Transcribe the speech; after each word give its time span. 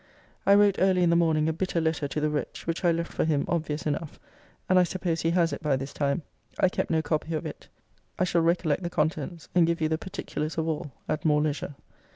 I 0.47 0.55
wrote 0.55 0.77
early 0.79 1.03
in 1.03 1.11
the 1.11 1.15
morning 1.15 1.47
a 1.47 1.53
bitter 1.53 1.79
letter 1.79 2.07
to 2.07 2.19
the 2.19 2.31
wretch, 2.31 2.65
which 2.65 2.83
I 2.83 2.91
left 2.91 3.13
for 3.13 3.23
him 3.23 3.45
obvious 3.47 3.85
enough; 3.85 4.19
and 4.67 4.79
I 4.79 4.83
suppose 4.83 5.21
he 5.21 5.29
has 5.29 5.53
it 5.53 5.61
by 5.61 5.75
this 5.75 5.93
time. 5.93 6.23
I 6.59 6.69
kept 6.69 6.89
no 6.89 7.03
copy 7.03 7.35
of 7.35 7.45
it. 7.45 7.67
I 8.17 8.23
shall 8.23 8.41
recollect 8.41 8.81
the 8.81 8.89
contents, 8.89 9.47
and 9.53 9.67
give 9.67 9.79
you 9.79 9.89
the 9.89 9.99
particulars 9.99 10.57
of 10.57 10.67
all, 10.67 10.91
at 11.07 11.23
more 11.23 11.43
leisure. 11.43 11.75